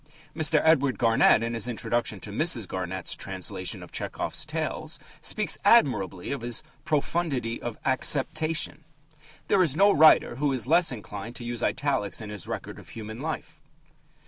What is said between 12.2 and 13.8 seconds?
his record of human life.